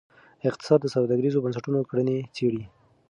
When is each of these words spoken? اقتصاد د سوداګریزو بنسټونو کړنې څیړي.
اقتصاد 0.49 0.79
د 0.81 0.87
سوداګریزو 0.95 1.43
بنسټونو 1.43 1.79
کړنې 1.89 2.17
څیړي. 2.35 2.63